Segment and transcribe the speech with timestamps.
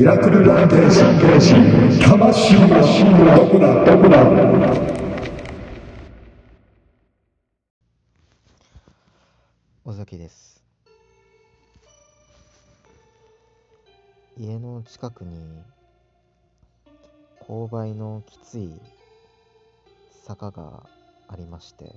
[0.00, 1.02] ミラクルランテージ
[2.00, 4.24] 魂はどこだどこだ
[9.84, 10.64] 尾崎です。
[14.38, 15.62] 家の近くに
[17.46, 18.80] 勾配のきつい
[20.24, 20.88] 坂が
[21.28, 21.92] ありまして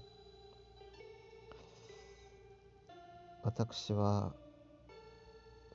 [3.44, 4.34] 私は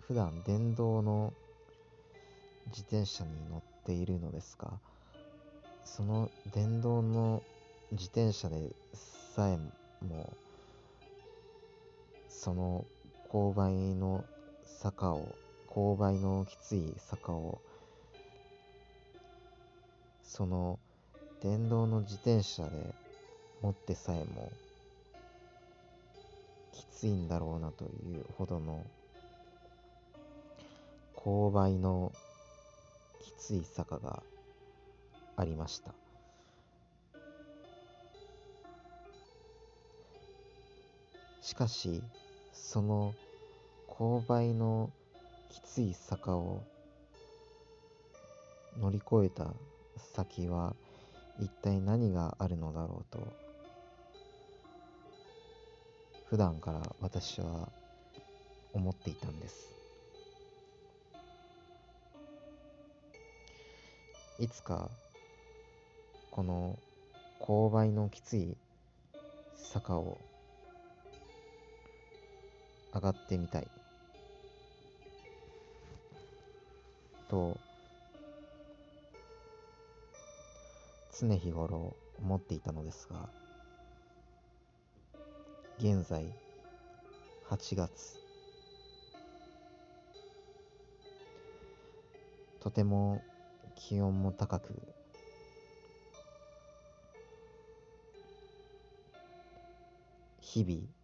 [0.06, 1.32] 普段電動の
[2.68, 4.72] 自転車に乗っているのですが
[5.84, 7.42] その電動の
[7.92, 8.70] 自転車で
[9.34, 9.56] さえ
[10.04, 10.32] も
[12.28, 12.84] その
[13.32, 14.24] 勾配の
[14.64, 15.34] 坂を
[15.68, 17.60] 勾配のきつい坂を
[20.22, 20.78] その
[21.42, 22.94] 電動の自転車で
[23.62, 24.52] 持ってさえも
[26.72, 27.86] きついんだろうなとい
[28.20, 28.84] うほどの
[31.16, 32.12] 勾配の
[33.48, 34.22] つい坂が
[35.34, 35.94] ありました。
[41.40, 42.02] しかし
[42.52, 43.14] その
[43.88, 44.90] 勾配の
[45.48, 46.62] きつい坂を
[48.82, 49.54] 乗り越えた
[49.96, 50.76] 先は
[51.40, 53.26] 一体何があるのだろうと
[56.28, 57.70] 普段から私は
[58.74, 59.77] 思っていたんです。
[64.38, 64.88] いつか
[66.30, 66.78] この
[67.40, 68.56] 勾配のきつい
[69.56, 70.16] 坂を
[72.94, 73.68] 上がってみたい。
[77.28, 77.58] と
[81.20, 83.28] 常日頃思っていたのですが
[85.78, 86.24] 現在
[87.50, 88.18] 8月。
[92.60, 93.20] とても
[93.78, 94.74] 気温も高く。
[100.40, 100.98] 日々。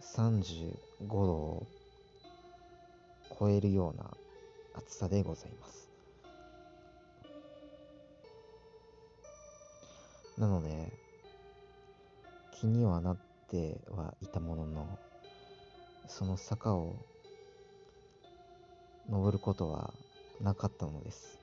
[0.00, 0.74] 35
[1.08, 1.66] 度を
[3.38, 4.10] 超えるような
[4.74, 5.88] 暑さでございます。
[10.38, 10.92] なので
[12.60, 13.16] 気にはなっ
[13.48, 14.98] てはいたものの
[16.06, 16.96] その坂を
[19.08, 19.92] 登ることは
[20.40, 21.38] なかったのです。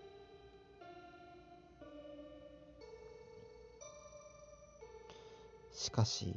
[5.73, 6.33] しかし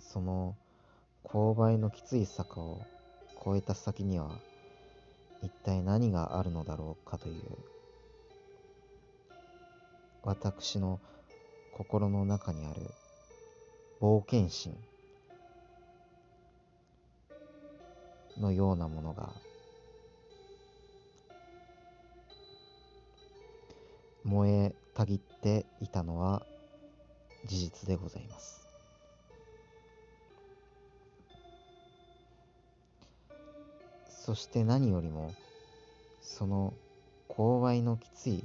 [0.00, 0.56] その
[1.24, 2.80] 勾配のきつい坂を
[3.46, 4.30] 越えた先には
[5.42, 7.42] 一体何があるのだろうかという
[10.22, 11.00] 私の
[11.76, 12.80] 心の中にある
[14.00, 14.74] 冒険心
[18.40, 19.32] のようなものが
[24.24, 26.42] 燃えたぎっていたのは
[27.46, 28.66] 事実でございます。
[34.08, 35.34] そして何よりも
[36.22, 36.72] その
[37.28, 38.42] 勾配のきつい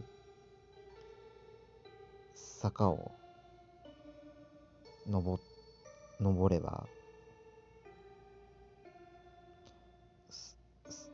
[2.36, 3.14] 坂を
[5.10, 5.42] 登
[6.20, 6.86] 登れば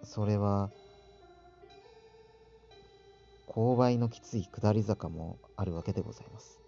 [0.04, 0.72] それは
[3.56, 6.60] 勾配のきつい下り坂もあるわけでございます。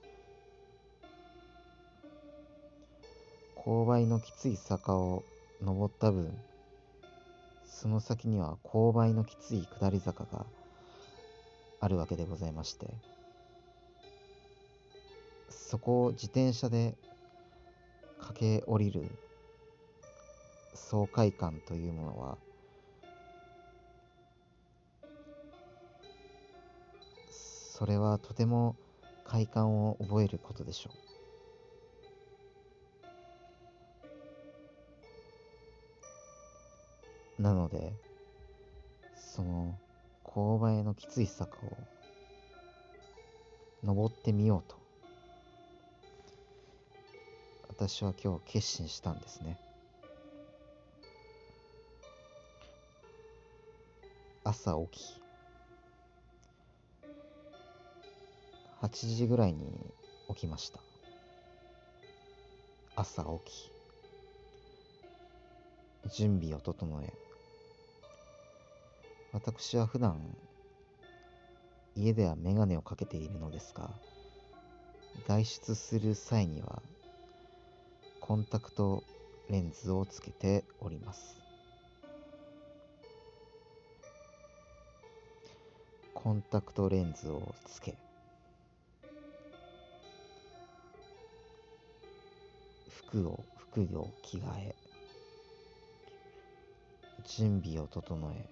[3.68, 5.25] 勾配のきつい坂を
[5.62, 6.34] 登った分
[7.66, 10.46] その先には勾配のきつい下り坂が
[11.81, 12.88] あるわけでございまして
[15.50, 16.96] そこを自転車で
[18.22, 19.12] 駆け下りる
[20.74, 22.38] 爽快感というものは
[27.77, 28.75] それはとても
[29.24, 30.89] 快感を覚えることでしょ
[37.38, 37.44] う。
[37.44, 37.94] なので
[39.15, 39.77] その
[40.24, 41.77] 勾配のきつい坂を
[43.83, 44.75] 登ってみようと
[47.69, 49.59] 私は今日決心したんですね。
[54.44, 55.26] 朝起き
[58.81, 59.94] 8時ぐらいに
[60.29, 60.79] 起きました。
[62.95, 63.51] 朝起
[66.09, 66.15] き。
[66.15, 67.12] 準備を整え。
[69.33, 70.19] 私は普段
[71.95, 73.89] 家では眼鏡をかけているのですが
[75.27, 76.81] 外出する際には
[78.21, 79.03] コンタクト
[79.50, 81.38] レンズをつけております。
[86.13, 87.95] コンタクトレンズをつけ
[93.18, 94.75] 服を服を着替え
[97.25, 98.46] 準備を整え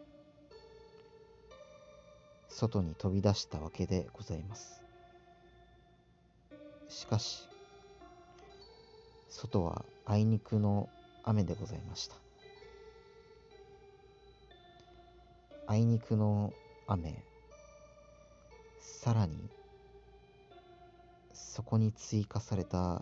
[2.50, 4.82] 外に飛び出したわけでございます。
[6.88, 7.44] しかし
[9.30, 10.90] 外はあいにくの
[11.24, 12.16] 雨でございました。
[15.68, 16.54] あいにくの
[16.88, 17.24] 雨
[18.80, 19.36] さらに
[21.34, 23.02] そこに追加された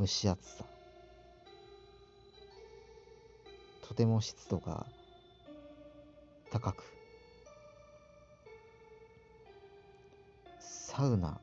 [0.00, 0.64] 蒸し暑さ。
[3.86, 4.86] とても湿度が
[6.50, 6.84] 高く。
[10.58, 11.38] サウナ。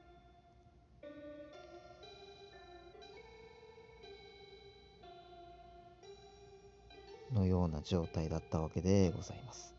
[7.31, 9.75] のような状態だったわけでございます。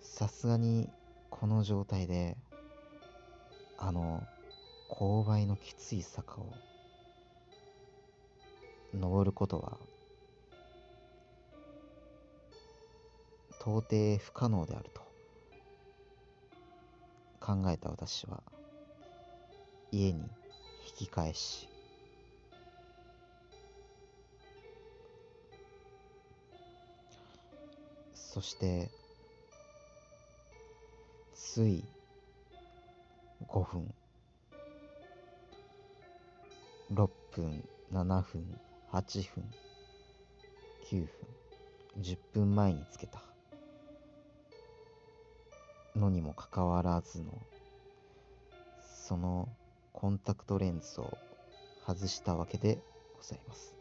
[0.00, 0.88] さすがに
[1.30, 2.36] この状態で
[3.78, 4.22] あの
[4.88, 6.46] 勾配のきつい坂を
[8.94, 9.78] 登ることは
[13.60, 15.02] 到底不可能であると
[17.40, 18.42] 考えた私は
[19.92, 20.20] 家に
[20.98, 21.68] 引き返し
[28.14, 28.88] そして
[31.34, 31.95] つい
[33.48, 33.94] 5分。
[36.92, 38.60] 6分7分
[38.92, 39.44] 8分
[40.90, 41.10] 9分。
[42.00, 43.22] 10分前につけた。
[45.96, 47.32] のにもかかわらずの
[49.06, 49.48] その
[49.92, 51.16] コンタクトレンズを
[51.86, 52.78] 外したわけで
[53.16, 53.74] ございます。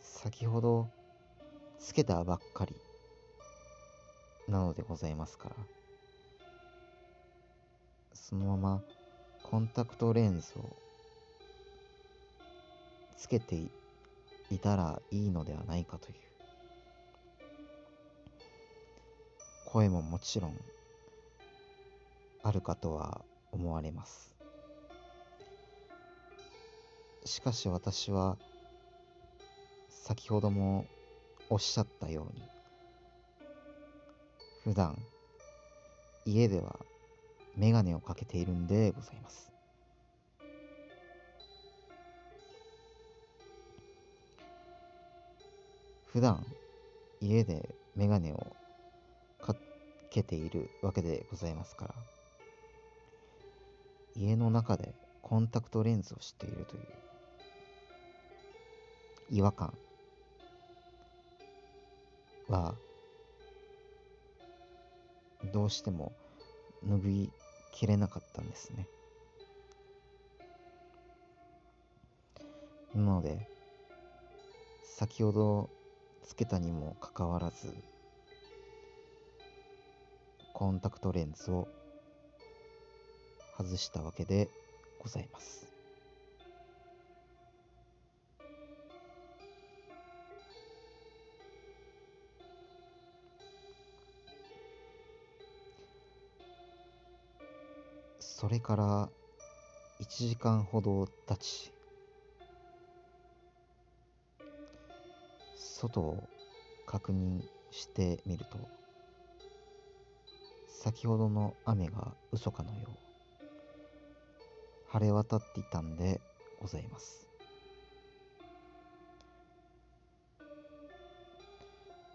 [0.00, 0.88] 先ほど
[1.78, 2.74] つけたばっかり。
[4.48, 5.56] なのでございますから。
[8.14, 8.82] そのまま
[9.42, 10.76] コンタクトレンズを
[13.16, 13.56] つけて
[14.50, 16.14] いたらいいのではないかという。
[19.66, 20.56] 声ももちろん
[22.42, 24.32] あるかとは思われます。
[27.24, 28.36] しかし私は
[29.88, 30.86] 先ほども
[31.48, 32.53] おっしゃったように
[34.64, 34.98] 普段
[36.24, 36.74] 家では
[37.54, 39.52] メガネをかけているんでございます。
[46.14, 46.46] 普段
[47.20, 48.56] 家でメガネを
[49.42, 49.54] か
[50.10, 51.94] けているわけでございますから
[54.14, 56.82] 家の中でコンタクトレンズをしているという
[59.30, 59.74] 違和感
[62.48, 62.76] は
[65.52, 66.12] どうしても
[66.86, 67.30] 拭い
[67.72, 68.86] きれなかったんですね。
[72.94, 73.48] なので
[74.84, 75.68] 先ほど
[76.22, 77.74] つけたにもかかわらず
[80.52, 81.66] コンタクトレンズを
[83.58, 84.48] 外したわけで
[85.00, 85.73] ございます。
[98.44, 99.08] それから
[100.02, 101.72] 1時間ほど経ち
[105.56, 106.22] 外を
[106.86, 108.58] 確認してみると
[110.68, 112.90] 先ほどの雨が嘘かのよう
[114.92, 116.20] 晴れ渡っていたんで
[116.60, 117.26] ございます。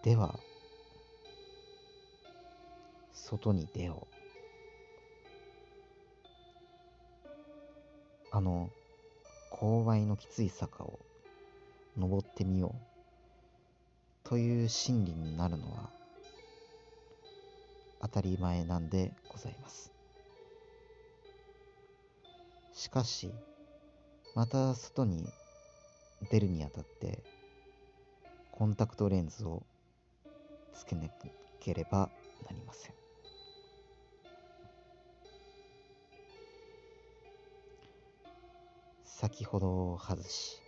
[0.03, 0.39] では
[3.15, 4.18] 外に出よう。
[8.39, 8.69] あの
[9.51, 10.97] 勾配のきつい坂を
[11.97, 14.29] 登ってみよう。
[14.29, 15.89] という心理になるのは
[18.01, 19.91] 当たり前なんでございます。
[22.71, 23.29] しかし
[24.35, 25.27] また外に
[26.31, 27.19] 出るにあたって
[28.53, 29.63] コンタクトレンズを
[30.73, 31.09] つけな
[31.59, 32.09] ければ
[32.49, 32.98] なりません。
[39.19, 40.61] 先ほど外し。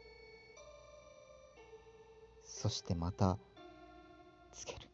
[2.43, 3.37] そしてまた
[4.51, 4.89] つける。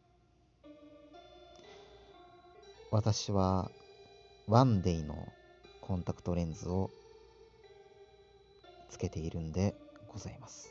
[2.92, 3.68] 私は
[4.46, 5.26] ワンデイの
[5.80, 6.88] コンタクトレンズを
[8.90, 9.74] つけているんで
[10.06, 10.70] ございます。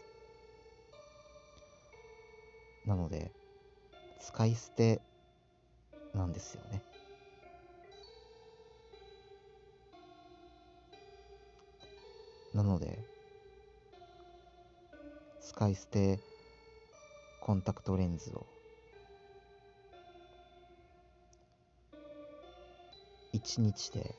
[2.86, 3.34] なので
[4.22, 5.02] 使い捨て
[6.14, 6.82] なんですよね。
[12.58, 12.98] なので
[15.40, 16.20] 使い捨て
[17.40, 18.48] コンタクトレンズを
[23.36, 24.16] 1日で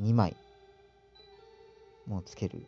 [0.00, 0.34] 2枚
[2.06, 2.66] もうつける。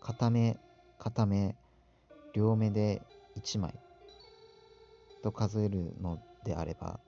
[0.00, 0.58] 片目
[0.98, 1.54] 片目
[2.32, 3.00] 両目で
[3.38, 3.72] 1枚
[5.22, 7.00] と数えるのであれば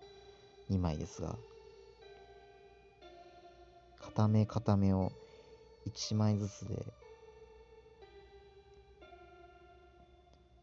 [0.70, 1.36] 2枚ですが。
[4.00, 5.12] 片目片目を
[5.86, 6.86] 1枚ずつで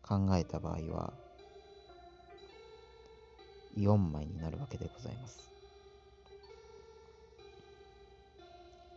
[0.02, 1.14] 考えた場合は
[3.78, 5.50] 4枚になるわけでございます。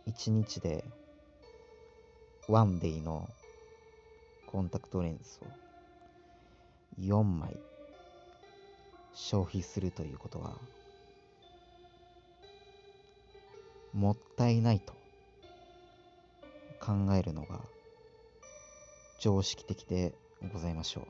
[0.07, 0.83] 1日で
[2.47, 3.29] ワンデイの
[4.47, 7.55] コンタクトレンズを4枚
[9.19, 10.53] 消費するということは
[13.91, 14.93] もったいないと
[16.79, 17.59] 考えるのが
[19.19, 20.13] 常識的で
[20.53, 21.07] ございましょう。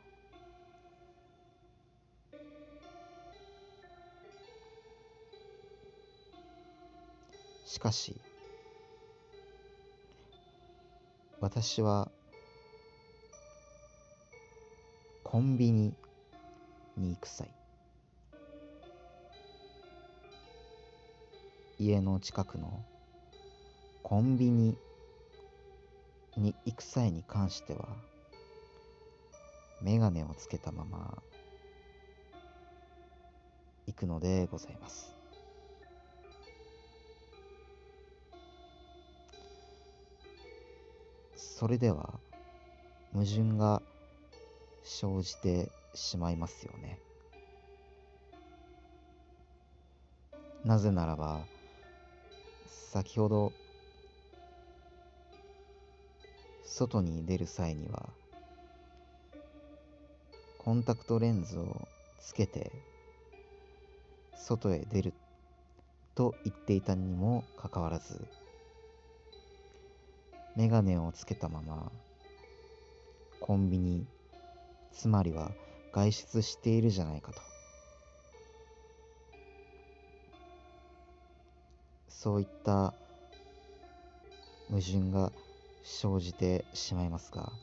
[7.65, 8.15] しかし
[11.41, 12.09] 私は
[15.23, 15.93] コンビニ
[16.95, 17.51] に行く際
[21.79, 22.83] 家の近くの
[24.01, 24.77] コンビニ
[26.35, 27.87] に行く際に関しては
[29.81, 31.21] メガネをつけたまま
[33.85, 35.13] 行くのでございます。
[41.35, 42.19] それでは
[43.13, 43.81] 矛盾が
[44.83, 46.99] 生じてしまいますよね。
[50.63, 51.45] なぜならば
[52.91, 53.51] 先ほど
[56.63, 58.09] 外に出る際には
[60.57, 61.87] コンタクトレンズを
[62.21, 62.71] つけて
[64.37, 65.13] 外へ出る
[66.15, 68.25] と言っていたにもかかわらず
[70.55, 71.91] メガネをつけたまま
[73.41, 74.07] コンビニ
[74.93, 75.51] つまりは
[75.91, 77.56] 外出しているじゃないかと。
[82.27, 82.93] そういった
[84.69, 85.31] 矛盾が
[85.81, 87.53] 生じてしまいますが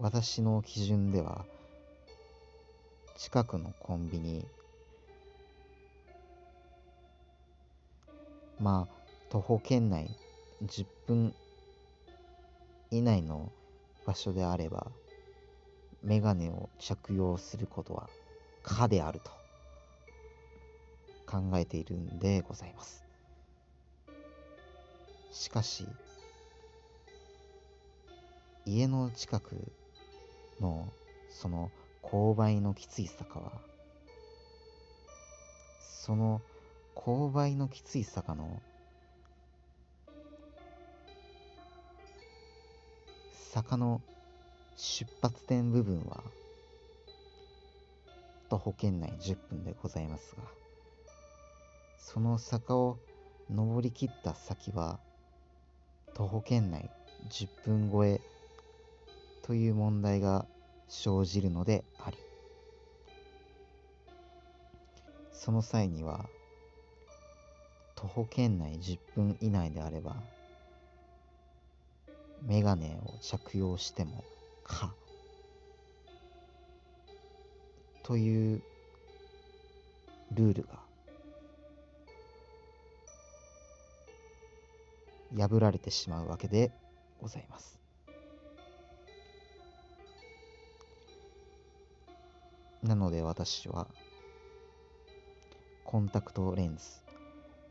[0.00, 1.44] 私の基準では
[3.16, 4.44] 近くのコンビニ
[8.60, 8.94] まあ
[9.30, 10.10] 徒歩圏内
[10.66, 11.32] 10分
[12.90, 13.52] 以内の
[14.04, 14.88] 場所であれば
[16.02, 18.08] メガネを着用することは
[18.64, 19.41] 可であると。
[21.32, 23.02] 考えているんでございます。
[25.30, 25.86] しかし
[28.66, 29.56] 家の近く
[30.60, 30.92] の
[31.30, 31.70] その
[32.02, 33.50] 勾配のきつい坂は
[35.80, 36.42] その
[36.94, 38.60] 勾配のきつい坂の
[43.32, 44.02] 坂の
[44.76, 46.22] 出発点部分は
[48.50, 50.61] 徒歩圏内10分でございますが
[52.02, 52.98] その坂を
[53.48, 54.98] 登りきった先は
[56.14, 56.90] 徒歩圏内
[57.30, 58.20] 10分超え
[59.42, 60.44] という問題が
[60.88, 62.18] 生じるのであり
[65.32, 66.26] その際には
[67.94, 70.16] 徒歩圏内10分以内であれば
[72.42, 74.24] メガネを着用しても
[74.64, 74.92] か
[78.02, 78.62] という
[80.32, 80.91] ルールが
[85.36, 86.72] 破られてしまうわけで
[87.20, 87.78] ございます。
[92.82, 93.86] なので私は
[95.84, 96.82] コンタクトレンズ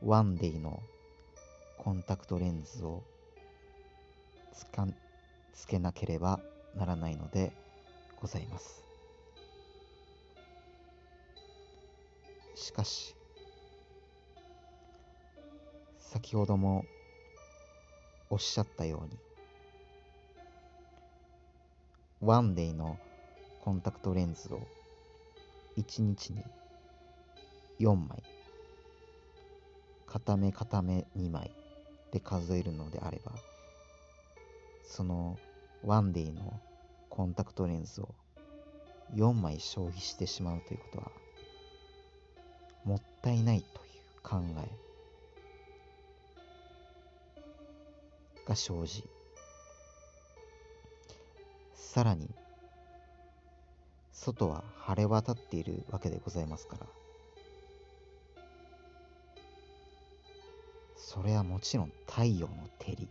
[0.04, 0.82] ワンデイの
[1.78, 3.04] コンタクトレンズを
[4.54, 4.88] つか
[5.54, 6.40] つけなければ
[6.76, 7.52] ならないので
[8.20, 8.84] ございます。
[12.56, 13.16] しかし
[16.00, 16.86] 先ほども
[18.32, 19.20] おっしゃったように
[22.22, 22.98] ワンデイの
[23.62, 24.62] コンタクトレンズを
[25.78, 26.42] 1日に
[27.82, 28.24] 4枚
[30.08, 31.52] 片目片目2枚
[32.14, 33.34] で数えるのであれば
[34.86, 35.38] その
[35.84, 36.58] ワンデーの
[37.10, 38.16] コンタクトレンズを
[39.14, 41.12] 4枚消費してしまうということは
[42.86, 44.91] もったいないという考え
[48.46, 49.04] が生じ。
[51.76, 52.30] さらに
[54.14, 56.86] 外は晴れ渡っているわけでございますから。
[60.96, 63.08] それはもちろん太陽の照り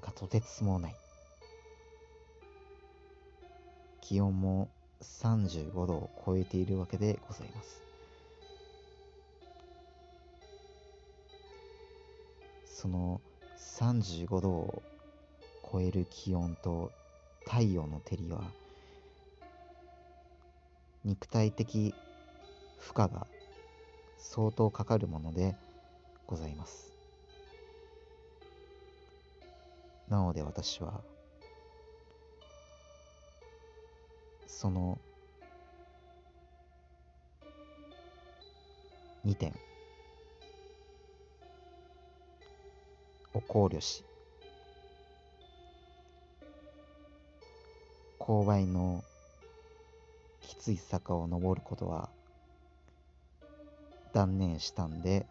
[0.00, 0.96] がとてつもない。
[4.00, 4.68] 気温も
[5.02, 7.82] 35度を超えているわけでございます。
[12.64, 13.20] その
[13.56, 14.82] 35度を
[15.70, 16.92] 超える気温と
[17.44, 18.40] 太陽の照りは
[21.04, 21.94] 肉体的
[22.78, 23.26] 負荷が
[24.18, 25.54] 相当かかるもので
[26.26, 26.92] ございます。
[30.08, 31.00] なので私は
[34.46, 34.98] その
[39.24, 39.52] 2点。
[43.48, 44.04] 考慮し
[48.18, 49.04] 勾配の
[50.40, 52.08] きつい坂を登ることは
[54.12, 55.26] 断念したんで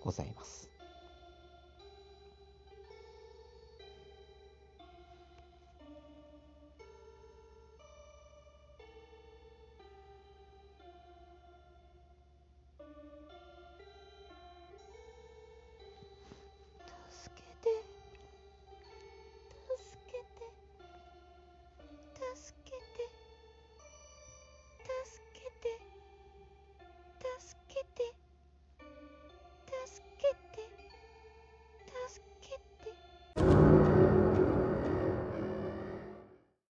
[0.00, 0.73] ございます。